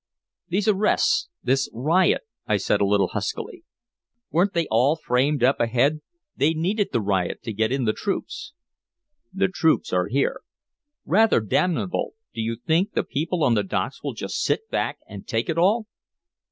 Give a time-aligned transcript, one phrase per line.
[0.47, 3.63] "These arrests, this riot," I said a little huskily.
[4.31, 6.01] "Weren't they all framed up ahead?
[6.35, 8.53] They needed the riot to get in the troops."
[9.31, 10.41] "The troops are here."
[11.05, 12.15] "Rather damnable.
[12.33, 15.59] Do you think the people on the docks will just sit back and take it
[15.59, 15.85] all?"